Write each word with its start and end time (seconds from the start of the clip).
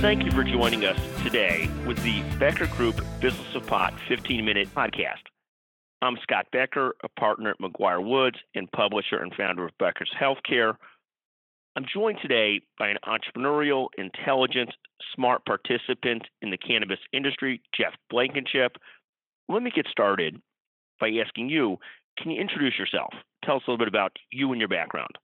Thank 0.00 0.24
you 0.24 0.30
for 0.30 0.44
joining 0.44 0.84
us 0.84 1.00
today 1.24 1.70
with 1.86 1.96
the 2.02 2.22
Becker 2.38 2.66
Group 2.66 3.00
Business 3.18 3.54
of 3.54 3.66
Pot 3.66 3.94
15 4.08 4.44
minute 4.44 4.68
podcast. 4.74 5.22
I'm 6.02 6.18
Scott 6.22 6.46
Becker, 6.52 6.94
a 7.02 7.08
partner 7.18 7.48
at 7.48 7.58
McGuire 7.60 8.06
Woods 8.06 8.36
and 8.54 8.70
publisher 8.72 9.16
and 9.16 9.32
founder 9.34 9.64
of 9.64 9.70
Becker's 9.78 10.12
Healthcare. 10.20 10.74
I'm 11.76 11.86
joined 11.90 12.18
today 12.20 12.60
by 12.78 12.88
an 12.88 12.98
entrepreneurial, 13.06 13.86
intelligent, 13.96 14.68
smart 15.14 15.46
participant 15.46 16.24
in 16.42 16.50
the 16.50 16.58
cannabis 16.58 17.00
industry, 17.14 17.62
Jeff 17.74 17.94
Blankinship. 18.12 18.76
Let 19.48 19.62
me 19.62 19.70
get 19.74 19.86
started 19.90 20.42
by 21.00 21.10
asking 21.24 21.48
you 21.48 21.78
can 22.18 22.30
you 22.30 22.38
introduce 22.38 22.78
yourself? 22.78 23.14
Tell 23.44 23.56
us 23.56 23.62
a 23.66 23.70
little 23.70 23.78
bit 23.78 23.88
about 23.88 24.12
you 24.30 24.52
and 24.52 24.60
your 24.60 24.68
background. 24.68 25.16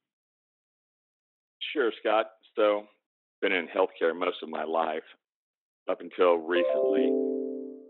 Sure, 1.75 1.93
Scott. 2.01 2.27
So, 2.57 2.85
been 3.43 3.53
in 3.53 3.67
healthcare 3.67 4.17
most 4.17 4.43
of 4.43 4.49
my 4.49 4.65
life 4.65 5.03
up 5.91 6.01
until 6.01 6.37
recently, 6.37 7.11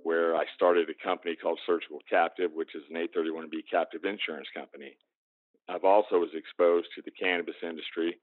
where 0.03 0.35
I 0.35 0.45
started 0.57 0.89
a 0.89 1.05
company 1.07 1.37
called 1.37 1.61
Surgical 1.67 1.99
Captive, 2.09 2.51
which 2.55 2.75
is 2.75 2.83
an 2.91 2.97
831B 2.97 3.71
captive 3.71 4.05
insurance 4.05 4.49
company. 4.57 4.97
I've 5.69 5.85
also 5.85 6.19
was 6.19 6.31
exposed 6.35 6.89
to 6.97 7.03
the 7.05 7.13
cannabis 7.13 7.55
industry 7.63 8.19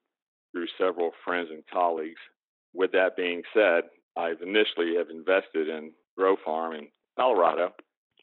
through 0.52 0.68
several 0.78 1.12
friends 1.24 1.50
and 1.52 1.64
colleagues. 1.72 2.20
With 2.74 2.92
that 2.92 3.16
being 3.16 3.44
said, 3.54 3.84
I've 4.18 4.42
initially 4.42 4.96
have 4.98 5.10
invested 5.10 5.70
in 5.70 5.92
Grow 6.18 6.36
Farm 6.44 6.74
in 6.74 6.88
Colorado. 7.18 7.72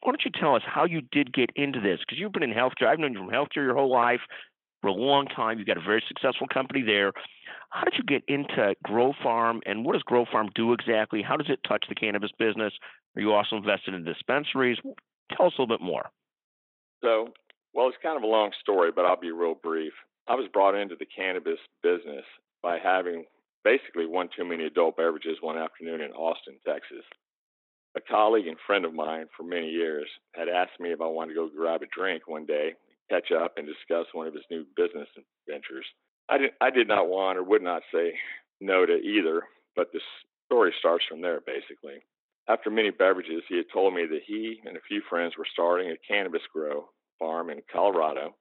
Why 0.03 0.11
don't 0.11 0.23
you 0.23 0.31
tell 0.39 0.55
us 0.55 0.61
how 0.65 0.85
you 0.85 1.01
did 1.11 1.33
get 1.33 1.49
into 1.55 1.79
this? 1.79 1.99
Because 1.99 2.19
you've 2.19 2.33
been 2.33 2.43
in 2.43 2.53
healthcare. 2.53 2.87
I've 2.87 2.99
known 2.99 3.13
you 3.13 3.19
from 3.19 3.29
healthcare 3.29 3.65
your 3.65 3.73
whole 3.73 3.91
life 3.91 4.21
for 4.81 4.89
a 4.89 4.93
long 4.93 5.25
time. 5.25 5.57
You've 5.57 5.67
got 5.67 5.77
a 5.77 5.81
very 5.81 6.03
successful 6.07 6.47
company 6.47 6.83
there. 6.83 7.13
How 7.69 7.83
did 7.83 7.95
you 7.97 8.03
get 8.03 8.23
into 8.27 8.75
Grow 8.83 9.13
Farm, 9.21 9.61
and 9.65 9.85
what 9.85 9.93
does 9.93 10.03
Grow 10.03 10.25
Farm 10.31 10.49
do 10.55 10.73
exactly? 10.73 11.21
How 11.21 11.37
does 11.37 11.49
it 11.49 11.59
touch 11.67 11.85
the 11.89 11.95
cannabis 11.95 12.31
business? 12.39 12.73
Are 13.15 13.21
you 13.21 13.33
also 13.33 13.57
invested 13.57 13.93
in 13.93 14.03
dispensaries? 14.03 14.77
Tell 15.35 15.47
us 15.47 15.53
a 15.57 15.61
little 15.61 15.77
bit 15.77 15.83
more. 15.83 16.09
So, 17.03 17.29
well, 17.73 17.87
it's 17.87 17.97
kind 18.01 18.17
of 18.17 18.23
a 18.23 18.27
long 18.27 18.51
story, 18.61 18.91
but 18.95 19.05
I'll 19.05 19.19
be 19.19 19.31
real 19.31 19.55
brief. 19.55 19.93
I 20.27 20.35
was 20.35 20.47
brought 20.51 20.75
into 20.75 20.95
the 20.95 21.05
cannabis 21.05 21.59
business 21.83 22.25
by 22.63 22.79
having 22.79 23.25
basically 23.63 24.05
one 24.05 24.29
too 24.35 24.45
many 24.45 24.65
adult 24.65 24.97
beverages 24.97 25.37
one 25.41 25.57
afternoon 25.57 26.01
in 26.01 26.11
Austin, 26.11 26.55
Texas. 26.65 27.03
A 27.95 28.01
colleague 28.01 28.47
and 28.47 28.57
friend 28.65 28.85
of 28.85 28.93
mine 28.93 29.25
for 29.35 29.43
many 29.43 29.69
years 29.69 30.07
had 30.35 30.47
asked 30.47 30.79
me 30.79 30.91
if 30.91 31.01
I 31.01 31.07
wanted 31.07 31.33
to 31.33 31.35
go 31.35 31.49
grab 31.55 31.81
a 31.81 31.87
drink 31.87 32.27
one 32.27 32.45
day, 32.45 32.73
catch 33.09 33.31
up, 33.31 33.57
and 33.57 33.67
discuss 33.67 34.05
one 34.13 34.27
of 34.27 34.33
his 34.33 34.43
new 34.49 34.65
business 34.75 35.07
ventures. 35.47 35.85
I 36.29 36.37
did, 36.37 36.51
I 36.59 36.69
did 36.69 36.87
not 36.87 37.07
want 37.07 37.37
or 37.37 37.43
would 37.43 37.61
not 37.61 37.83
say 37.93 38.13
no 38.59 38.85
to 38.85 38.93
either, 38.93 39.43
but 39.75 39.91
the 39.93 39.99
story 40.45 40.73
starts 40.79 41.05
from 41.07 41.21
there 41.21 41.41
basically. 41.41 42.03
After 42.49 42.69
many 42.69 42.91
beverages, 42.91 43.43
he 43.49 43.57
had 43.57 43.69
told 43.71 43.93
me 43.93 44.05
that 44.05 44.21
he 44.25 44.61
and 44.65 44.77
a 44.77 44.87
few 44.87 45.01
friends 45.09 45.37
were 45.37 45.47
starting 45.51 45.91
a 45.91 45.97
cannabis 46.07 46.41
grow 46.53 46.89
farm 47.19 47.49
in 47.49 47.61
Colorado, 47.71 48.35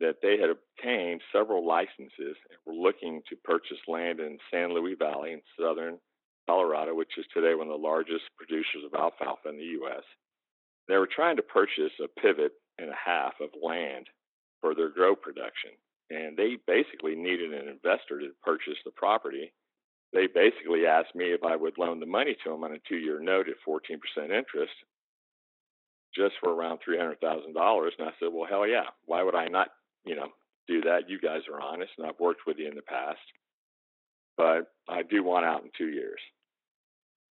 that 0.00 0.16
they 0.22 0.38
had 0.38 0.50
obtained 0.50 1.22
several 1.32 1.66
licenses 1.66 2.36
and 2.50 2.58
were 2.66 2.74
looking 2.74 3.22
to 3.28 3.36
purchase 3.36 3.78
land 3.86 4.20
in 4.20 4.38
San 4.50 4.74
Luis 4.74 4.96
Valley 4.98 5.32
in 5.32 5.40
southern 5.58 5.98
Colorado, 6.46 6.94
which 6.94 7.16
is 7.18 7.24
today 7.32 7.54
one 7.54 7.68
of 7.68 7.80
the 7.80 7.86
largest 7.86 8.24
producers 8.36 8.84
of 8.84 8.98
alfalfa 8.98 9.48
in 9.48 9.56
the 9.56 9.76
U.S. 9.80 10.02
They 10.88 10.96
were 10.96 11.08
trying 11.08 11.36
to 11.36 11.42
purchase 11.42 11.92
a 12.02 12.20
pivot 12.20 12.52
and 12.78 12.90
a 12.90 12.96
half 13.02 13.34
of 13.40 13.50
land 13.62 14.06
for 14.60 14.74
their 14.74 14.90
grow 14.90 15.14
production 15.14 15.72
and 16.10 16.36
they 16.36 16.56
basically 16.66 17.14
needed 17.14 17.52
an 17.52 17.68
investor 17.68 18.20
to 18.20 18.30
purchase 18.42 18.78
the 18.84 18.90
property. 18.92 19.52
They 20.12 20.26
basically 20.26 20.86
asked 20.86 21.14
me 21.14 21.26
if 21.26 21.44
I 21.44 21.56
would 21.56 21.76
loan 21.78 22.00
the 22.00 22.06
money 22.06 22.36
to 22.44 22.50
them 22.50 22.64
on 22.64 22.72
a 22.72 22.78
two-year 22.88 23.20
note 23.20 23.46
at 23.48 23.56
14% 23.68 23.98
interest, 24.24 24.72
just 26.14 26.34
for 26.42 26.52
around 26.52 26.80
$300,000. 26.88 27.16
And 27.46 28.08
I 28.08 28.12
said, 28.18 28.28
well, 28.32 28.48
hell 28.48 28.66
yeah. 28.66 28.88
Why 29.04 29.22
would 29.22 29.34
I 29.34 29.48
not, 29.48 29.68
you 30.06 30.16
know, 30.16 30.28
do 30.66 30.80
that? 30.82 31.08
You 31.08 31.20
guys 31.20 31.42
are 31.52 31.60
honest, 31.60 31.92
and 31.98 32.06
I've 32.06 32.20
worked 32.20 32.42
with 32.46 32.56
you 32.58 32.68
in 32.68 32.74
the 32.74 32.82
past, 32.82 33.20
but 34.36 34.72
I 34.88 35.02
do 35.02 35.22
want 35.22 35.44
out 35.44 35.62
in 35.62 35.70
two 35.76 35.88
years. 35.88 36.20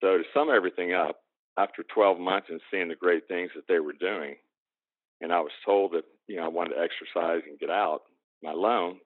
So 0.02 0.18
to 0.18 0.24
sum 0.34 0.50
everything 0.54 0.92
up, 0.92 1.20
after 1.58 1.82
12 1.94 2.18
months 2.18 2.48
and 2.50 2.60
seeing 2.70 2.88
the 2.88 2.94
great 2.94 3.26
things 3.28 3.50
that 3.54 3.66
they 3.68 3.78
were 3.78 3.94
doing, 3.94 4.36
and 5.20 5.32
I 5.32 5.40
was 5.40 5.52
told 5.64 5.92
that 5.92 6.04
you 6.26 6.36
know 6.36 6.44
I 6.44 6.48
wanted 6.48 6.74
to 6.74 6.80
exercise 6.80 7.42
and 7.48 7.58
get 7.58 7.70
out, 7.70 8.02
my 8.46 8.52
loan, 8.52 8.98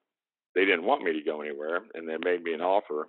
they 0.54 0.64
didn't 0.64 0.84
want 0.84 1.02
me 1.02 1.12
to 1.12 1.24
go 1.24 1.40
anywhere, 1.40 1.80
and 1.94 2.08
they 2.08 2.16
made 2.22 2.42
me 2.42 2.52
an 2.52 2.60
offer 2.60 3.08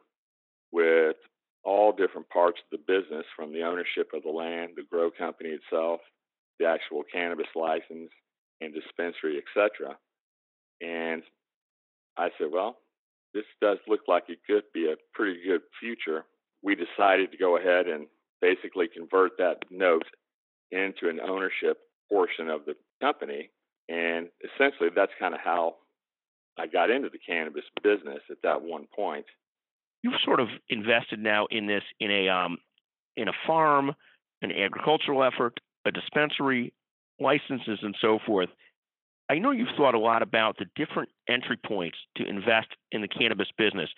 with 0.71 1.17
all 1.63 1.91
different 1.91 2.29
parts 2.29 2.59
of 2.59 2.79
the 2.79 2.93
business 2.93 3.25
from 3.35 3.51
the 3.51 3.61
ownership 3.61 4.09
of 4.13 4.23
the 4.23 4.29
land, 4.29 4.71
the 4.75 4.83
grow 4.89 5.11
company 5.11 5.49
itself, 5.49 5.99
the 6.59 6.65
actual 6.65 7.03
cannabis 7.11 7.47
license 7.55 8.09
and 8.61 8.73
dispensary, 8.73 9.37
etc. 9.37 9.97
And 10.81 11.23
I 12.17 12.29
said, 12.37 12.47
well, 12.51 12.77
this 13.33 13.45
does 13.61 13.77
look 13.87 14.01
like 14.07 14.23
it 14.27 14.39
could 14.47 14.63
be 14.73 14.91
a 14.91 14.95
pretty 15.13 15.39
good 15.45 15.61
future. 15.79 16.25
We 16.63 16.75
decided 16.75 17.31
to 17.31 17.37
go 17.37 17.57
ahead 17.57 17.87
and 17.87 18.07
basically 18.41 18.87
convert 18.87 19.37
that 19.37 19.57
note 19.69 20.05
into 20.71 21.09
an 21.09 21.19
ownership 21.19 21.77
portion 22.09 22.49
of 22.49 22.65
the 22.65 22.75
company. 23.01 23.49
And 23.89 24.29
essentially, 24.43 24.89
that's 24.95 25.11
kind 25.19 25.33
of 25.33 25.41
how 25.43 25.75
I 26.61 26.67
got 26.67 26.91
into 26.91 27.09
the 27.09 27.17
cannabis 27.17 27.63
business 27.81 28.19
at 28.29 28.37
that 28.43 28.61
one 28.61 28.85
point. 28.95 29.25
You've 30.03 30.21
sort 30.23 30.39
of 30.39 30.47
invested 30.69 31.19
now 31.19 31.47
in 31.49 31.65
this 31.65 31.83
in 31.99 32.11
a 32.11 32.29
um, 32.29 32.57
in 33.17 33.27
a 33.27 33.33
farm, 33.47 33.95
an 34.43 34.51
agricultural 34.51 35.23
effort, 35.23 35.59
a 35.85 35.91
dispensary, 35.91 36.71
licenses, 37.19 37.79
and 37.81 37.95
so 37.99 38.19
forth. 38.25 38.49
I 39.27 39.39
know 39.39 39.51
you've 39.51 39.75
thought 39.75 39.95
a 39.95 39.99
lot 39.99 40.21
about 40.21 40.57
the 40.59 40.65
different 40.75 41.09
entry 41.27 41.57
points 41.57 41.97
to 42.17 42.27
invest 42.27 42.67
in 42.91 43.01
the 43.01 43.07
cannabis 43.07 43.47
business. 43.57 43.89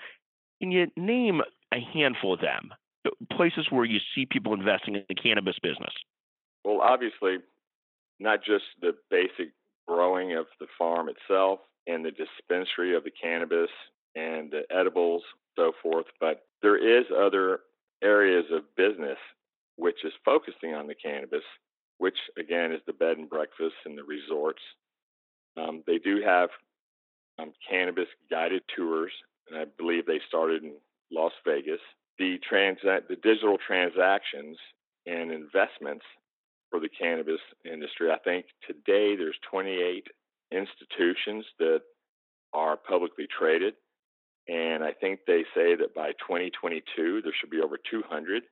Can 0.61 0.71
you 0.71 0.87
name 0.95 1.41
a 1.73 1.79
handful 1.93 2.33
of 2.33 2.39
them? 2.39 2.69
Places 3.35 3.67
where 3.69 3.83
you 3.83 3.99
see 4.15 4.25
people 4.25 4.53
investing 4.53 4.95
in 4.95 5.03
the 5.09 5.15
cannabis 5.15 5.55
business. 5.61 5.93
Well, 6.63 6.79
obviously, 6.81 7.39
not 8.19 8.39
just 8.45 8.63
the 8.79 8.95
basic 9.09 9.51
growing 9.85 10.33
of 10.37 10.45
the 10.59 10.67
farm 10.77 11.09
itself, 11.09 11.59
and 11.87 12.03
the 12.03 12.11
dispensary 12.11 12.95
of 12.95 13.03
the 13.03 13.11
cannabis 13.11 13.69
and 14.15 14.51
the 14.51 14.63
edibles, 14.71 15.23
so 15.55 15.73
forth. 15.81 16.05
But 16.19 16.45
there 16.61 16.77
is 16.77 17.05
other 17.15 17.61
areas 18.03 18.45
of 18.51 18.63
business 18.75 19.17
which 19.75 20.05
is 20.05 20.13
focusing 20.23 20.73
on 20.73 20.87
the 20.87 20.95
cannabis, 20.95 21.43
which 21.97 22.17
again 22.37 22.71
is 22.71 22.81
the 22.85 22.93
bed 22.93 23.17
and 23.17 23.29
breakfast 23.29 23.75
and 23.85 23.97
the 23.97 24.03
resorts. 24.03 24.61
Um, 25.57 25.83
they 25.87 25.97
do 25.97 26.21
have 26.25 26.49
um, 27.39 27.53
cannabis 27.67 28.07
guided 28.29 28.63
tours, 28.75 29.11
and 29.49 29.59
I 29.59 29.65
believe 29.77 30.05
they 30.05 30.21
started 30.27 30.63
in 30.63 30.73
Las 31.11 31.33
Vegas. 31.45 31.79
The 32.19 32.39
transa- 32.51 33.07
the 33.07 33.15
digital 33.15 33.57
transactions 33.65 34.57
and 35.05 35.31
investments 35.31 36.05
for 36.69 36.79
the 36.79 36.89
cannabis 36.89 37.41
industry. 37.65 38.11
I 38.11 38.17
think 38.19 38.45
today 38.67 39.15
there's 39.15 39.37
28 39.49 40.07
institutions 40.51 41.45
that 41.59 41.81
are 42.53 42.77
publicly 42.77 43.27
traded. 43.37 43.73
And 44.47 44.83
I 44.83 44.91
think 44.91 45.21
they 45.25 45.43
say 45.55 45.75
that 45.75 45.95
by 45.95 46.11
2022, 46.27 47.21
there 47.23 47.33
should 47.39 47.49
be 47.49 47.61
over 47.61 47.77
200 47.89 48.43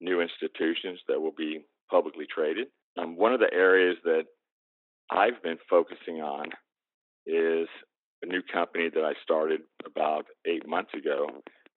new 0.00 0.20
institutions 0.20 1.00
that 1.08 1.20
will 1.20 1.34
be 1.36 1.64
publicly 1.90 2.26
traded. 2.32 2.68
Um, 2.98 3.16
one 3.16 3.32
of 3.32 3.40
the 3.40 3.52
areas 3.52 3.96
that 4.04 4.24
I've 5.10 5.42
been 5.42 5.58
focusing 5.68 6.20
on 6.20 6.46
is 7.26 7.68
a 8.22 8.26
new 8.26 8.42
company 8.42 8.90
that 8.94 9.04
I 9.04 9.12
started 9.22 9.62
about 9.84 10.26
eight 10.46 10.66
months 10.66 10.92
ago, 10.94 11.28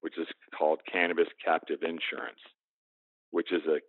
which 0.01 0.17
is 0.17 0.27
called 0.57 0.79
Cannabis 0.91 1.27
Captive 1.44 1.79
Insurance, 1.81 2.39
which 3.31 3.51
is 3.51 3.61
a 3.67 3.79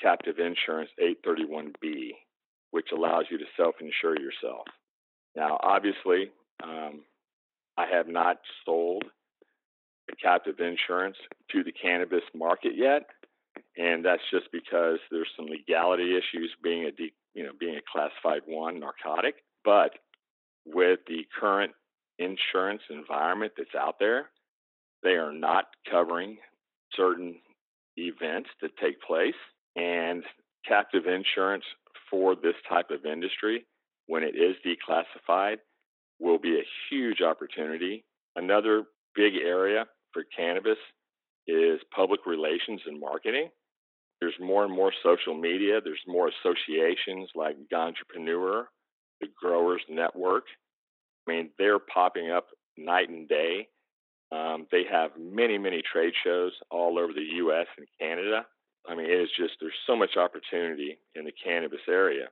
captive 0.00 0.36
insurance 0.38 0.90
831B, 1.00 2.10
which 2.76 2.92
allows 2.92 3.24
you 3.30 3.38
to 3.38 3.44
self 3.56 3.76
insure 3.80 4.20
yourself. 4.20 4.66
Now, 5.34 5.58
obviously, 5.62 6.30
um, 6.62 7.04
I 7.78 7.86
have 7.90 8.06
not 8.06 8.36
sold 8.66 9.04
a 10.12 10.16
captive 10.16 10.60
insurance 10.60 11.16
to 11.52 11.64
the 11.64 11.72
cannabis 11.72 12.22
market 12.34 12.72
yet, 12.76 13.06
and 13.78 14.04
that's 14.04 14.22
just 14.30 14.52
because 14.52 14.98
there's 15.10 15.30
some 15.38 15.46
legality 15.46 16.18
issues 16.18 16.50
being 16.62 16.84
a 16.84 16.90
de- 16.90 17.14
you 17.32 17.44
know 17.44 17.52
being 17.58 17.76
a 17.76 17.90
classified 17.90 18.42
one 18.44 18.78
narcotic. 18.78 19.36
But 19.64 19.92
with 20.66 21.00
the 21.08 21.26
current 21.40 21.72
insurance 22.18 22.82
environment 22.90 23.54
that's 23.56 23.74
out 23.74 23.96
there, 23.98 24.28
they 25.02 25.16
are 25.16 25.32
not 25.32 25.64
covering 25.90 26.36
certain 26.94 27.36
events 27.96 28.50
that 28.60 28.76
take 28.76 29.00
place, 29.00 29.40
and 29.76 30.24
captive 30.68 31.06
insurance 31.06 31.64
for 32.10 32.34
this 32.34 32.54
type 32.68 32.90
of 32.90 33.04
industry 33.04 33.66
when 34.06 34.22
it 34.22 34.34
is 34.36 34.56
declassified 34.64 35.56
will 36.18 36.38
be 36.38 36.58
a 36.58 36.66
huge 36.90 37.20
opportunity. 37.20 38.04
Another 38.36 38.84
big 39.14 39.34
area 39.34 39.86
for 40.12 40.24
cannabis 40.36 40.78
is 41.46 41.80
public 41.94 42.20
relations 42.26 42.80
and 42.86 43.00
marketing. 43.00 43.50
There's 44.20 44.34
more 44.40 44.64
and 44.64 44.72
more 44.72 44.92
social 45.02 45.34
media. 45.34 45.80
There's 45.82 46.00
more 46.06 46.28
associations 46.28 47.28
like 47.34 47.56
Ganjapreneur, 47.72 48.64
the 49.20 49.28
Growers 49.40 49.82
Network. 49.88 50.44
I 51.28 51.32
mean, 51.32 51.50
they're 51.58 51.78
popping 51.78 52.30
up 52.30 52.46
night 52.78 53.08
and 53.08 53.28
day. 53.28 53.68
Um, 54.32 54.66
they 54.72 54.84
have 54.90 55.10
many, 55.18 55.58
many 55.58 55.82
trade 55.82 56.14
shows 56.24 56.52
all 56.70 56.98
over 56.98 57.12
the 57.12 57.26
U.S. 57.36 57.66
and 57.76 57.86
Canada. 58.00 58.46
I 58.88 58.94
mean, 58.94 59.06
it 59.06 59.20
is 59.20 59.28
just 59.36 59.54
there's 59.60 59.72
so 59.86 59.96
much 59.96 60.16
opportunity 60.16 60.98
in 61.14 61.24
the 61.24 61.32
cannabis 61.32 61.80
area, 61.88 62.28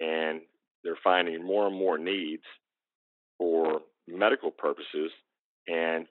and 0.00 0.40
they're 0.84 0.98
finding 1.02 1.44
more 1.44 1.66
and 1.66 1.76
more 1.76 1.98
needs 1.98 2.42
for 3.38 3.80
medical 4.08 4.50
purposes. 4.50 5.10
And 5.68 6.06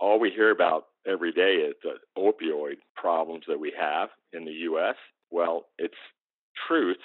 all 0.00 0.20
we 0.20 0.30
hear 0.30 0.50
about 0.50 0.86
every 1.06 1.32
day 1.32 1.54
is 1.56 1.74
the 1.82 1.94
opioid 2.18 2.76
problems 2.96 3.44
that 3.48 3.58
we 3.58 3.72
have 3.78 4.10
in 4.32 4.44
the 4.44 4.52
U.S. 4.52 4.96
Well, 5.30 5.66
it's 5.78 5.94
truth 6.66 6.98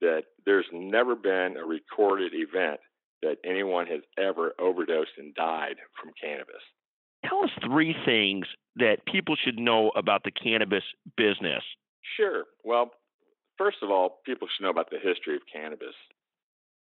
that 0.00 0.24
there's 0.46 0.66
never 0.72 1.16
been 1.16 1.56
a 1.56 1.66
recorded 1.66 2.32
event 2.34 2.80
that 3.22 3.36
anyone 3.44 3.86
has 3.86 4.00
ever 4.16 4.52
overdosed 4.60 5.10
and 5.18 5.34
died 5.34 5.76
from 6.00 6.12
cannabis. 6.22 6.62
Tell 7.28 7.44
us 7.44 7.50
three 7.64 7.94
things 8.04 8.46
that 8.76 9.04
people 9.06 9.36
should 9.36 9.58
know 9.58 9.90
about 9.90 10.22
the 10.24 10.30
cannabis 10.30 10.84
business. 11.16 11.62
Sure. 12.16 12.44
Well, 12.64 12.90
first 13.56 13.78
of 13.82 13.90
all, 13.90 14.20
people 14.24 14.48
should 14.48 14.64
know 14.64 14.70
about 14.70 14.90
the 14.90 14.98
history 14.98 15.36
of 15.36 15.42
cannabis. 15.52 15.94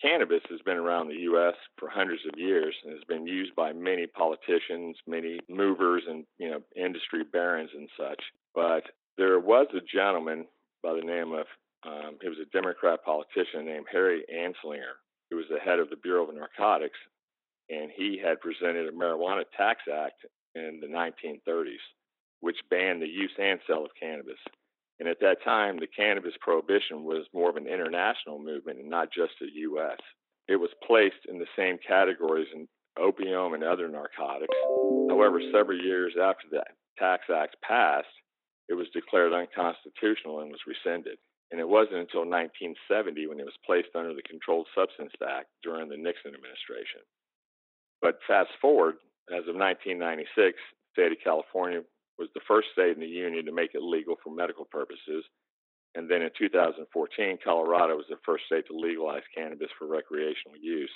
Cannabis 0.02 0.42
has 0.50 0.62
been 0.62 0.78
around 0.78 1.08
the 1.08 1.22
U.S. 1.32 1.56
for 1.80 1.90
hundreds 1.90 2.22
of 2.32 2.40
years 2.40 2.76
and 2.84 2.94
has 2.94 3.04
been 3.10 3.26
used 3.26 3.56
by 3.56 3.74
many 3.74 4.06
politicians, 4.06 4.96
many 5.08 5.40
movers, 5.50 6.04
and 6.08 6.24
you 6.38 6.52
know 6.52 6.62
industry 6.76 7.24
barons 7.24 7.72
and 7.76 7.90
such. 7.98 8.22
But 8.54 8.84
there 9.18 9.40
was 9.40 9.66
a 9.74 9.82
gentleman 9.82 10.46
by 10.84 10.94
the 10.94 11.02
name 11.02 11.34
of 11.34 11.48
um, 11.84 12.18
he 12.22 12.30
was 12.30 12.38
a 12.40 12.52
Democrat 12.52 13.04
politician 13.04 13.66
named 13.66 13.88
Harry 13.92 14.24
Anslinger, 14.32 15.02
who 15.32 15.38
was 15.38 15.46
the 15.50 15.60
head 15.60 15.80
of 15.80 15.90
the 15.90 15.96
Bureau 15.96 16.28
of 16.28 16.36
Narcotics, 16.36 17.00
and 17.70 17.90
he 17.96 18.22
had 18.24 18.40
presented 18.40 18.88
a 18.88 18.92
marijuana 18.92 19.46
tax 19.58 19.82
act 19.92 20.26
in 20.58 20.80
the 20.82 20.88
1930s, 20.88 21.84
which 22.42 22.58
banned 22.70 23.02
the 23.02 23.08
use 23.08 23.32
and 23.40 23.60
sale 23.68 23.86
of 23.86 23.92
cannabis. 24.00 24.40
And 25.00 25.08
at 25.08 25.20
that 25.22 25.44
time, 25.44 25.78
the 25.78 25.88
cannabis 25.88 26.34
prohibition 26.42 27.04
was 27.04 27.26
more 27.34 27.50
of 27.50 27.56
an 27.56 27.68
international 27.68 28.40
movement 28.40 28.80
and 28.80 28.90
not 28.90 29.14
just 29.14 29.34
the 29.40 29.48
U.S. 29.72 30.00
It 30.48 30.56
was 30.56 30.72
placed 30.86 31.26
in 31.30 31.38
the 31.38 31.46
same 31.56 31.78
categories 31.88 32.48
as 32.58 32.68
opium 32.98 33.54
and 33.54 33.64
other 33.64 33.88
narcotics. 33.90 34.56
However, 35.10 35.40
several 35.54 35.80
years 35.80 36.14
after 36.20 36.48
the 36.50 36.64
Tax 36.98 37.24
Act 37.30 37.58
passed, 37.62 38.08
it 38.70 38.74
was 38.74 38.88
declared 38.94 39.34
unconstitutional 39.34 40.42
and 40.42 40.52
was 40.52 40.66
rescinded. 40.68 41.18
And 41.52 41.62
it 41.62 41.68
wasn't 41.68 42.04
until 42.04 42.28
1970 42.28 43.28
when 43.28 43.40
it 43.40 43.46
was 43.46 43.56
placed 43.66 43.96
under 43.96 44.14
the 44.14 44.26
Controlled 44.28 44.68
Substance 44.76 45.14
Act 45.24 45.48
during 45.64 45.88
the 45.88 45.96
Nixon 45.96 46.36
administration. 46.36 47.06
But 48.02 48.20
fast 48.28 48.52
forward, 48.60 48.98
as 49.30 49.44
of 49.48 49.56
1996, 49.56 50.28
the 50.36 50.54
state 50.94 51.12
of 51.12 51.18
California 51.24 51.82
was 52.18 52.30
the 52.34 52.46
first 52.48 52.70
state 52.74 52.96
in 52.96 53.02
the 53.02 53.08
union 53.08 53.46
to 53.46 53.52
make 53.52 53.76
it 53.76 53.82
legal 53.82 54.16
for 54.24 54.34
medical 54.34 54.66
purposes. 54.66 55.24
And 55.96 56.10
then 56.10 56.22
in 56.22 56.30
2014, 56.38 57.38
Colorado 57.44 57.96
was 57.96 58.06
the 58.10 58.22
first 58.26 58.46
state 58.46 58.68
to 58.68 58.78
legalize 58.78 59.24
cannabis 59.36 59.70
for 59.78 59.88
recreational 59.88 60.58
use. 60.60 60.92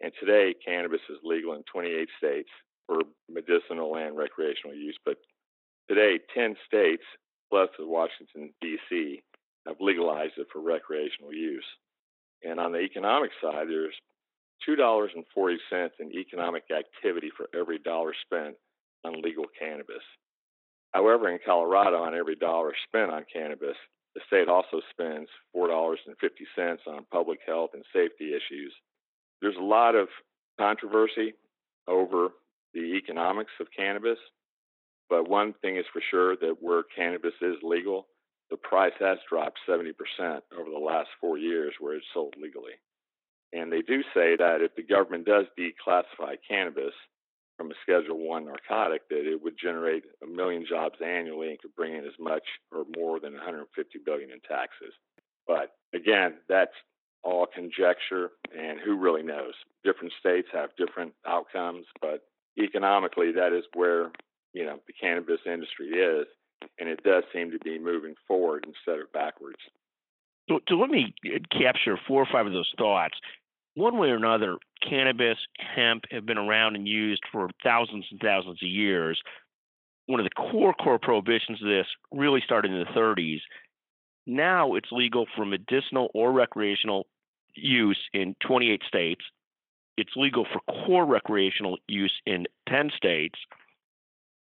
And 0.00 0.12
today, 0.18 0.54
cannabis 0.64 1.00
is 1.08 1.18
legal 1.22 1.54
in 1.54 1.62
28 1.70 2.08
states 2.18 2.48
for 2.86 3.02
medicinal 3.28 3.96
and 3.96 4.16
recreational 4.16 4.74
use. 4.74 4.96
But 5.04 5.18
today, 5.88 6.20
10 6.34 6.56
states, 6.66 7.02
plus 7.50 7.68
Washington, 7.78 8.52
D.C., 8.60 9.22
have 9.66 9.76
legalized 9.80 10.38
it 10.38 10.46
for 10.52 10.60
recreational 10.60 11.34
use. 11.34 11.66
And 12.42 12.58
on 12.58 12.72
the 12.72 12.80
economic 12.80 13.30
side, 13.42 13.68
there's 13.68 13.94
$2.40 14.68 15.90
in 16.00 16.12
economic 16.12 16.64
activity 16.70 17.30
for 17.36 17.48
every 17.58 17.78
dollar 17.78 18.12
spent 18.24 18.56
on 19.04 19.20
legal 19.22 19.46
cannabis. 19.58 20.02
However, 20.92 21.28
in 21.30 21.38
Colorado, 21.44 22.02
on 22.02 22.14
every 22.14 22.36
dollar 22.36 22.72
spent 22.88 23.10
on 23.10 23.24
cannabis, 23.32 23.76
the 24.14 24.20
state 24.26 24.48
also 24.48 24.80
spends 24.90 25.28
$4.50 25.56 26.78
on 26.88 27.06
public 27.12 27.38
health 27.46 27.70
and 27.74 27.84
safety 27.92 28.30
issues. 28.30 28.72
There's 29.40 29.56
a 29.56 29.62
lot 29.62 29.94
of 29.94 30.08
controversy 30.58 31.34
over 31.86 32.28
the 32.74 32.96
economics 32.96 33.52
of 33.60 33.68
cannabis, 33.76 34.18
but 35.08 35.28
one 35.28 35.54
thing 35.62 35.76
is 35.76 35.84
for 35.92 36.02
sure 36.10 36.36
that 36.36 36.56
where 36.60 36.82
cannabis 36.82 37.34
is 37.40 37.56
legal, 37.62 38.06
the 38.50 38.56
price 38.56 38.92
has 38.98 39.18
dropped 39.28 39.58
70% 39.68 39.92
over 40.58 40.70
the 40.70 40.84
last 40.84 41.08
four 41.20 41.38
years 41.38 41.72
where 41.78 41.94
it's 41.94 42.06
sold 42.12 42.34
legally. 42.40 42.72
And 43.52 43.72
they 43.72 43.82
do 43.82 44.02
say 44.14 44.36
that 44.36 44.60
if 44.60 44.74
the 44.76 44.82
government 44.82 45.26
does 45.26 45.46
declassify 45.58 46.36
cannabis, 46.48 46.94
from 47.60 47.70
a 47.70 47.74
Schedule 47.82 48.26
One 48.26 48.46
narcotic 48.46 49.06
that 49.10 49.30
it 49.30 49.42
would 49.42 49.52
generate 49.62 50.04
a 50.22 50.26
million 50.26 50.64
jobs 50.66 50.94
annually 51.04 51.50
and 51.50 51.58
could 51.60 51.76
bring 51.76 51.94
in 51.94 52.06
as 52.06 52.18
much 52.18 52.44
or 52.72 52.86
more 52.96 53.20
than 53.20 53.34
150 53.34 53.98
billion 54.02 54.30
in 54.30 54.40
taxes. 54.40 54.94
But 55.46 55.76
again, 55.92 56.36
that's 56.48 56.72
all 57.22 57.46
conjecture, 57.54 58.30
and 58.58 58.80
who 58.80 58.96
really 58.96 59.22
knows? 59.22 59.52
Different 59.84 60.14
states 60.18 60.48
have 60.54 60.70
different 60.78 61.12
outcomes, 61.26 61.84
but 62.00 62.22
economically, 62.58 63.30
that 63.32 63.52
is 63.52 63.64
where 63.74 64.10
you 64.54 64.64
know 64.64 64.78
the 64.86 64.94
cannabis 64.94 65.40
industry 65.44 65.88
is, 65.88 66.26
and 66.78 66.88
it 66.88 67.02
does 67.04 67.24
seem 67.30 67.50
to 67.50 67.58
be 67.58 67.78
moving 67.78 68.14
forward 68.26 68.64
instead 68.66 69.02
of 69.02 69.12
backwards. 69.12 69.58
So, 70.48 70.60
so 70.66 70.76
let 70.76 70.88
me 70.88 71.12
capture 71.52 71.98
four 72.08 72.22
or 72.22 72.28
five 72.32 72.46
of 72.46 72.54
those 72.54 72.72
thoughts 72.78 73.18
one 73.74 73.98
way 73.98 74.08
or 74.08 74.16
another, 74.16 74.56
cannabis, 74.86 75.38
hemp 75.58 76.04
have 76.10 76.26
been 76.26 76.38
around 76.38 76.76
and 76.76 76.88
used 76.88 77.22
for 77.30 77.48
thousands 77.62 78.06
and 78.10 78.20
thousands 78.20 78.58
of 78.62 78.68
years. 78.68 79.20
One 80.06 80.20
of 80.20 80.24
the 80.24 80.30
core 80.30 80.74
core 80.74 80.98
prohibitions 80.98 81.62
of 81.62 81.68
this 81.68 81.86
really 82.12 82.40
started 82.44 82.72
in 82.72 82.78
the 82.78 83.00
30s. 83.00 83.40
Now 84.26 84.74
it's 84.74 84.90
legal 84.90 85.26
for 85.36 85.44
medicinal 85.44 86.08
or 86.14 86.32
recreational 86.32 87.06
use 87.54 87.98
in 88.12 88.34
28 88.46 88.82
states. 88.86 89.24
It's 89.96 90.10
legal 90.16 90.46
for 90.52 90.60
core 90.86 91.06
recreational 91.06 91.78
use 91.86 92.14
in 92.26 92.46
10 92.68 92.90
states. 92.96 93.38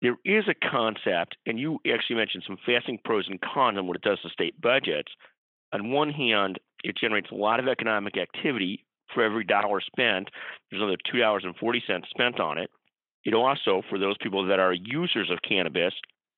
There 0.00 0.16
is 0.24 0.44
a 0.48 0.54
concept, 0.54 1.36
and 1.44 1.58
you 1.58 1.80
actually 1.92 2.16
mentioned 2.16 2.44
some 2.46 2.56
fascinating 2.58 3.00
pros 3.04 3.26
and 3.28 3.40
cons 3.40 3.76
on 3.76 3.86
what 3.86 3.96
it 3.96 4.02
does 4.02 4.20
to 4.22 4.28
state 4.28 4.60
budgets. 4.60 5.10
On 5.72 5.90
one 5.90 6.10
hand, 6.10 6.60
it 6.84 6.96
generates 6.96 7.30
a 7.32 7.34
lot 7.34 7.58
of 7.58 7.66
economic 7.66 8.16
activity 8.16 8.84
for 9.14 9.22
every 9.22 9.44
dollar 9.44 9.80
spent, 9.80 10.28
there's 10.70 10.82
another 10.82 10.98
two 11.10 11.18
dollars 11.18 11.44
and 11.44 11.56
forty 11.56 11.82
cents 11.86 12.08
spent 12.10 12.40
on 12.40 12.58
it. 12.58 12.70
It 13.24 13.34
also, 13.34 13.82
for 13.88 13.98
those 13.98 14.16
people 14.20 14.46
that 14.46 14.60
are 14.60 14.72
users 14.72 15.30
of 15.30 15.38
cannabis, 15.46 15.92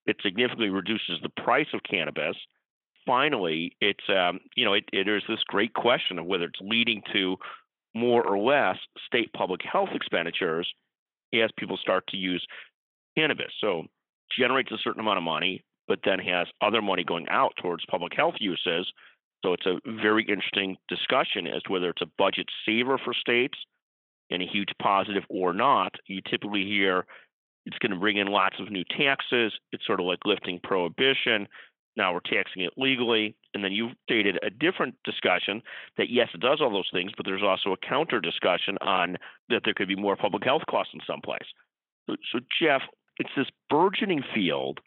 it 0.06 0.16
significantly 0.22 0.70
reduces 0.70 1.18
the 1.22 1.42
price 1.42 1.68
of 1.74 1.80
cannabis. 1.88 2.36
Finally, 3.06 3.76
it's 3.80 4.04
um, 4.08 4.40
you 4.56 4.64
know 4.64 4.74
it, 4.74 4.84
it 4.92 5.08
is 5.08 5.22
this 5.28 5.42
great 5.46 5.74
question 5.74 6.18
of 6.18 6.26
whether 6.26 6.44
it's 6.44 6.60
leading 6.60 7.02
to 7.12 7.36
more 7.94 8.24
or 8.24 8.38
less 8.38 8.76
state 9.06 9.32
public 9.32 9.60
health 9.62 9.90
expenditures 9.94 10.72
as 11.34 11.50
people 11.56 11.76
start 11.76 12.06
to 12.08 12.16
use 12.16 12.44
cannabis. 13.16 13.52
So 13.60 13.84
generates 14.36 14.70
a 14.70 14.78
certain 14.82 15.00
amount 15.00 15.18
of 15.18 15.24
money, 15.24 15.64
but 15.88 16.00
then 16.04 16.18
has 16.20 16.46
other 16.60 16.82
money 16.82 17.04
going 17.04 17.28
out 17.28 17.52
towards 17.60 17.84
public 17.86 18.12
health 18.14 18.34
uses 18.38 18.90
so 19.42 19.54
it's 19.54 19.66
a 19.66 19.80
very 20.02 20.25
interesting 20.25 20.76
discussion 20.88 21.47
as 21.47 21.62
to 21.62 21.73
whether 21.73 21.90
it's 21.90 22.02
a 22.02 22.11
budget 22.18 22.47
saver 22.66 22.99
for 22.99 23.14
states 23.14 23.59
and 24.30 24.42
a 24.42 24.47
huge 24.47 24.68
positive 24.80 25.25
or 25.28 25.52
not. 25.52 25.94
You 26.06 26.20
typically 26.28 26.64
hear 26.64 27.06
it's 27.66 27.78
going 27.78 27.92
to 27.92 27.99
bring 27.99 28.16
in 28.16 28.28
lots 28.28 28.56
of 28.61 28.70
new 28.70 28.85
taxes. 28.97 29.52
It's 29.73 29.87
sort 29.87 30.00
of 30.00 30.06
like 30.06 30.20
lifting 30.25 30.61
prohibition. 30.62 31.49
Now 31.97 32.12
we're 32.14 32.20
taxing 32.20 32.62
it 32.62 32.73
legally. 32.76 33.37
And 33.54 33.64
then 33.64 33.73
you've 33.73 33.92
stated 34.04 34.38
a 34.42 34.50
different 34.50 34.94
discussion 35.04 35.62
that 35.97 36.11
yes, 36.11 36.28
it 36.35 36.40
does 36.40 36.61
all 36.61 36.70
those 36.70 36.88
things, 36.92 37.12
but 37.16 37.26
there's 37.26 37.42
also 37.42 37.73
a 37.73 37.87
counter 37.88 38.20
discussion 38.20 38.78
on 38.80 39.16
that 39.49 39.62
there 39.64 39.75
could 39.75 39.88
be 39.88 39.97
more 39.97 40.16
public 40.16 40.44
health 40.44 40.62
costs 40.70 40.94
in 40.94 41.00
some 41.06 41.20
place. 41.20 41.49
So, 42.09 42.16
so 42.32 42.38
Jeff, 42.61 42.82
it's 43.18 43.30
this 43.37 43.49
burgeoning 43.68 44.23
field 44.35 44.80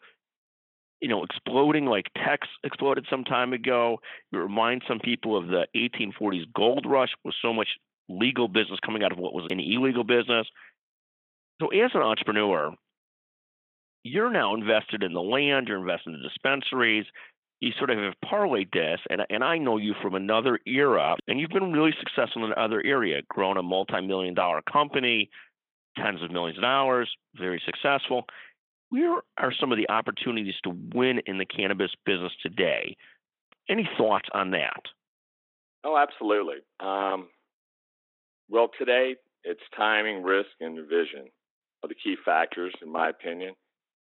you 1.00 1.08
know, 1.08 1.24
exploding 1.24 1.86
like 1.86 2.06
techs 2.16 2.48
exploded 2.62 3.06
some 3.10 3.24
time 3.24 3.52
ago. 3.52 3.98
It 4.32 4.36
reminds 4.36 4.86
some 4.86 5.00
people 5.00 5.36
of 5.36 5.48
the 5.48 5.66
1840s 5.76 6.44
gold 6.54 6.86
rush 6.88 7.10
with 7.24 7.34
so 7.42 7.52
much 7.52 7.68
legal 8.08 8.48
business 8.48 8.80
coming 8.84 9.02
out 9.02 9.12
of 9.12 9.18
what 9.18 9.34
was 9.34 9.46
an 9.50 9.60
illegal 9.60 10.04
business. 10.04 10.46
So, 11.60 11.68
as 11.68 11.90
an 11.94 12.02
entrepreneur, 12.02 12.72
you're 14.02 14.30
now 14.30 14.54
invested 14.54 15.02
in 15.02 15.12
the 15.12 15.20
land, 15.20 15.68
you're 15.68 15.78
invested 15.78 16.14
in 16.14 16.22
the 16.22 16.28
dispensaries. 16.28 17.06
You 17.60 17.72
sort 17.78 17.90
of 17.90 17.98
have 17.98 18.14
parlayed 18.22 18.72
this, 18.72 19.00
and, 19.08 19.22
and 19.30 19.42
I 19.42 19.56
know 19.56 19.78
you 19.78 19.94
from 20.02 20.14
another 20.14 20.58
era, 20.66 21.16
and 21.26 21.40
you've 21.40 21.50
been 21.50 21.72
really 21.72 21.94
successful 21.98 22.44
in 22.44 22.52
another 22.52 22.82
area, 22.84 23.22
grown 23.28 23.56
a 23.56 23.62
multi 23.62 24.00
million 24.02 24.34
dollar 24.34 24.60
company, 24.70 25.30
tens 25.96 26.22
of 26.22 26.30
millions 26.30 26.58
of 26.58 26.62
dollars, 26.62 27.10
very 27.38 27.62
successful 27.64 28.26
where 28.94 29.22
are 29.38 29.52
some 29.58 29.72
of 29.72 29.78
the 29.78 29.90
opportunities 29.90 30.54
to 30.62 30.70
win 30.94 31.20
in 31.26 31.38
the 31.38 31.44
cannabis 31.44 31.90
business 32.06 32.32
today? 32.40 32.96
Any 33.68 33.88
thoughts 33.98 34.28
on 34.32 34.52
that? 34.52 34.82
Oh, 35.82 35.96
absolutely. 35.96 36.58
Um, 36.78 37.26
well, 38.48 38.70
today 38.78 39.16
it's 39.42 39.60
timing, 39.76 40.22
risk, 40.22 40.50
and 40.60 40.76
vision 40.88 41.26
are 41.82 41.88
the 41.88 41.96
key 41.96 42.14
factors, 42.24 42.72
in 42.80 42.92
my 42.92 43.08
opinion, 43.08 43.54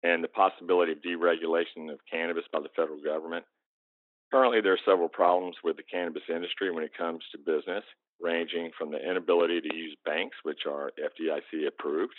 and 0.04 0.24
the 0.24 0.28
possibility 0.28 0.92
of 0.92 1.00
deregulation 1.00 1.92
of 1.92 2.00
cannabis 2.10 2.44
by 2.54 2.60
the 2.60 2.70
federal 2.76 3.02
government. 3.02 3.46
Currently, 4.32 4.62
there 4.62 4.74
are 4.74 4.86
several 4.86 5.10
problems 5.10 5.56
with 5.64 5.78
the 5.78 5.84
cannabis 5.84 6.24
industry 6.30 6.72
when 6.72 6.84
it 6.84 6.96
comes 6.96 7.24
to 7.32 7.40
business, 7.40 7.84
ranging 8.22 8.70
from 8.78 8.92
the 8.92 9.00
inability 9.00 9.60
to 9.60 9.76
use 9.76 9.98
banks, 10.06 10.38
which 10.44 10.62
are 10.70 10.92
FDIC 11.00 11.68
approved, 11.68 12.14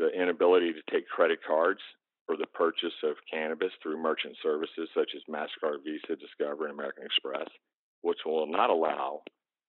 the 0.00 0.08
inability 0.08 0.72
to 0.72 0.80
take 0.90 1.06
credit 1.08 1.38
cards 1.46 1.80
for 2.26 2.36
the 2.36 2.46
purchase 2.46 2.96
of 3.04 3.16
cannabis 3.30 3.70
through 3.82 4.02
merchant 4.02 4.34
services 4.42 4.88
such 4.94 5.10
as 5.14 5.22
MasterCard, 5.28 5.84
Visa, 5.84 6.16
Discover, 6.16 6.64
and 6.64 6.74
American 6.74 7.04
Express, 7.04 7.48
which 8.00 8.18
will 8.24 8.46
not 8.46 8.70
allow 8.70 9.20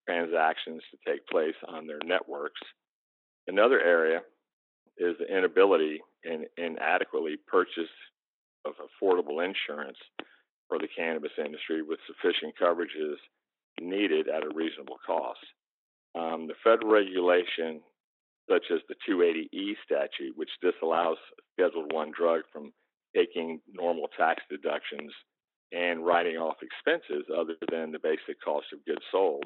transactions 0.07 0.81
to 0.89 1.11
take 1.11 1.27
place 1.27 1.55
on 1.67 1.85
their 1.85 1.99
networks. 2.05 2.61
Another 3.47 3.81
area 3.81 4.21
is 4.97 5.15
the 5.19 5.37
inability 5.37 5.99
and 6.23 6.45
inadequately 6.57 7.35
purchase 7.47 7.91
of 8.65 8.73
affordable 8.79 9.43
insurance 9.43 9.97
for 10.69 10.79
the 10.79 10.87
cannabis 10.95 11.31
industry 11.43 11.81
with 11.81 11.99
sufficient 12.07 12.53
coverages 12.61 13.15
needed 13.81 14.29
at 14.29 14.43
a 14.43 14.55
reasonable 14.55 14.97
cost. 15.05 15.39
Um, 16.15 16.47
the 16.47 16.53
federal 16.63 16.91
regulation, 16.91 17.81
such 18.49 18.65
as 18.71 18.79
the 18.87 18.95
280E 19.07 19.75
statute, 19.85 20.35
which 20.35 20.49
disallows 20.61 21.17
Scheduled 21.53 21.93
One 21.93 22.11
drug 22.15 22.41
from 22.51 22.71
taking 23.15 23.59
normal 23.71 24.07
tax 24.17 24.41
deductions 24.49 25.11
and 25.71 26.05
writing 26.05 26.37
off 26.37 26.57
expenses 26.61 27.25
other 27.35 27.55
than 27.71 27.91
the 27.91 27.99
basic 27.99 28.41
cost 28.43 28.65
of 28.73 28.85
goods 28.85 29.03
sold, 29.11 29.45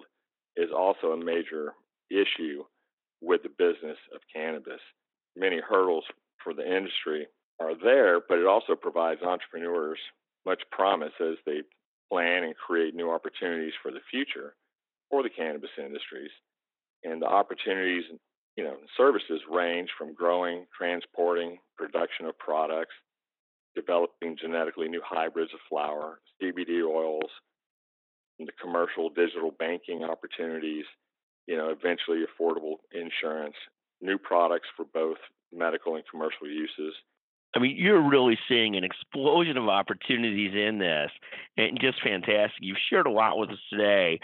is 0.56 0.70
also 0.75 1.12
a 1.12 1.24
major 1.24 1.74
issue 2.10 2.64
with 3.22 3.42
the 3.44 3.50
business 3.50 3.98
of 4.14 4.22
cannabis. 4.34 4.82
Many 5.36 5.60
hurdles 5.60 6.06
for 6.44 6.54
the 6.54 6.66
industry 6.66 7.28
are 7.60 7.74
there, 7.82 8.20
but 8.28 8.40
it 8.40 8.46
also 8.46 8.75
provides 8.75 9.22
entrepreneurs 9.22 10.00
much 10.46 10.62
promise 10.72 11.14
as 11.20 11.36
they 11.46 11.62
plan 12.12 12.44
and 12.44 12.56
create 12.56 12.94
new 12.94 13.12
opportunities 13.12 13.74
for 13.82 13.92
the 13.92 14.00
future 14.12 14.56
for 15.10 15.24
the 15.24 15.30
cannabis 15.30 15.70
industries. 15.78 16.32
And 17.04 17.22
the 17.22 17.28
opportunities, 17.28 18.04
you 18.55 18.63
know, 18.63 18.77
services 18.95 19.41
range 19.51 19.89
from 19.97 20.13
growing, 20.13 20.65
transporting, 20.77 21.57
production 21.77 22.25
of 22.25 22.38
products, 22.38 22.93
developing 23.75 24.38
genetically 24.39 24.88
new 24.88 25.01
hybrids 25.05 25.53
of 25.53 25.59
flower, 25.67 26.19
CBD 26.41 26.81
oils, 26.83 27.29
the 28.39 28.51
commercial 28.62 29.09
digital 29.09 29.51
banking 29.51 30.03
opportunities, 30.03 30.85
you 31.47 31.57
know, 31.57 31.69
eventually 31.69 32.24
affordable 32.24 32.75
insurance, 32.91 33.55
new 34.01 34.17
products 34.17 34.67
for 34.75 34.85
both 34.93 35.17
medical 35.53 35.95
and 35.95 36.03
commercial 36.09 36.47
uses. 36.47 36.93
I 37.55 37.59
mean, 37.59 37.77
you're 37.77 38.01
really 38.01 38.38
seeing 38.50 38.75
an 38.75 38.83
explosion 38.83 39.57
of 39.57 39.69
opportunities 39.69 40.53
in 40.53 40.79
this, 40.79 41.09
and 41.57 41.79
just 41.79 42.01
fantastic. 42.03 42.59
You've 42.59 42.77
shared 42.89 43.07
a 43.07 43.12
lot 43.12 43.38
with 43.38 43.50
us 43.50 43.59
today 43.69 44.19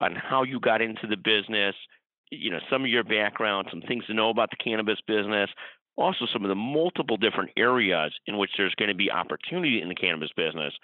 on 0.00 0.14
how 0.14 0.44
you 0.44 0.60
got 0.60 0.80
into 0.80 1.06
the 1.08 1.16
business, 1.16 1.74
you 2.30 2.50
know, 2.50 2.60
some 2.70 2.82
of 2.82 2.88
your 2.88 3.04
background, 3.04 3.68
some 3.70 3.82
things 3.82 4.06
to 4.06 4.14
know 4.14 4.30
about 4.30 4.50
the 4.50 4.56
cannabis 4.56 4.98
business, 5.06 5.50
also 5.96 6.26
some 6.32 6.44
of 6.44 6.48
the 6.48 6.54
multiple 6.54 7.16
different 7.16 7.50
areas 7.56 8.12
in 8.26 8.38
which 8.38 8.50
there's 8.56 8.74
going 8.74 8.88
to 8.88 8.94
be 8.94 9.10
opportunity 9.10 9.80
in 9.80 9.88
the 9.88 9.94
cannabis 9.94 10.30
business. 10.36 10.74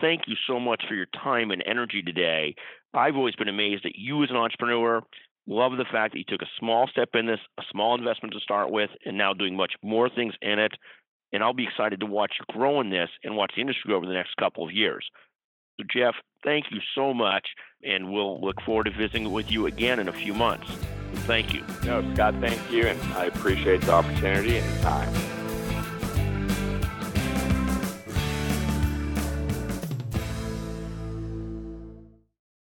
Thank 0.00 0.22
you 0.26 0.36
so 0.46 0.60
much 0.60 0.84
for 0.88 0.94
your 0.94 1.06
time 1.22 1.50
and 1.50 1.62
energy 1.66 2.02
today. 2.02 2.54
I've 2.94 3.16
always 3.16 3.36
been 3.36 3.48
amazed 3.48 3.86
at 3.86 3.96
you 3.96 4.22
as 4.22 4.30
an 4.30 4.36
entrepreneur. 4.36 5.02
Love 5.46 5.72
the 5.78 5.86
fact 5.90 6.12
that 6.12 6.18
you 6.18 6.24
took 6.28 6.42
a 6.42 6.50
small 6.58 6.86
step 6.88 7.10
in 7.14 7.26
this, 7.26 7.40
a 7.58 7.62
small 7.70 7.96
investment 7.96 8.34
to 8.34 8.40
start 8.40 8.70
with, 8.70 8.90
and 9.04 9.16
now 9.16 9.32
doing 9.32 9.56
much 9.56 9.72
more 9.82 10.08
things 10.10 10.34
in 10.42 10.58
it 10.58 10.72
and 11.32 11.42
I'll 11.42 11.54
be 11.54 11.64
excited 11.64 12.00
to 12.00 12.06
watch 12.06 12.34
you 12.38 12.54
grow 12.54 12.80
in 12.80 12.90
this 12.90 13.10
and 13.22 13.36
watch 13.36 13.52
the 13.54 13.60
industry 13.60 13.92
over 13.92 14.06
the 14.06 14.12
next 14.12 14.36
couple 14.36 14.66
of 14.66 14.72
years. 14.72 15.04
So, 15.78 15.86
Jeff, 15.92 16.14
thank 16.44 16.66
you 16.70 16.80
so 16.94 17.14
much, 17.14 17.46
and 17.84 18.12
we'll 18.12 18.40
look 18.40 18.60
forward 18.62 18.84
to 18.84 18.90
visiting 18.90 19.32
with 19.32 19.50
you 19.50 19.66
again 19.66 20.00
in 20.00 20.08
a 20.08 20.12
few 20.12 20.34
months. 20.34 20.68
Thank 21.26 21.54
you. 21.54 21.64
No, 21.84 22.02
Scott, 22.14 22.34
thank 22.40 22.70
you, 22.70 22.86
and 22.86 23.00
I 23.14 23.26
appreciate 23.26 23.82
the 23.82 23.92
opportunity 23.92 24.58
and 24.58 24.76
the 24.76 24.82
time. 24.82 25.27